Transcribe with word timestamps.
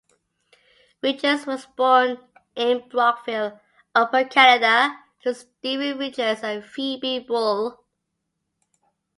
Richards 1.03 1.45
was 1.45 1.67
born 1.67 2.17
in 2.55 2.89
Brockville, 2.89 3.59
Upper 3.93 4.23
Canada 4.23 4.97
to 5.21 5.35
Stephen 5.35 5.99
Richards 5.99 6.41
and 6.41 6.65
Phoebe 6.65 7.19
Buell. 7.19 7.83